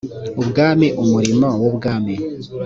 ubwami 0.41 0.87
umurimo 1.03 1.47
w 1.61 1.63
ubwami 1.69 2.15